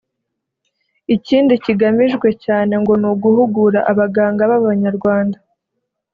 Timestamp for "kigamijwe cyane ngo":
1.63-2.93